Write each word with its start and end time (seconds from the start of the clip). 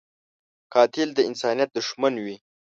قاتل 0.73 1.09
د 1.15 1.19
انسانیت 1.29 1.69
دښمن 1.77 2.13
وي 2.23 2.37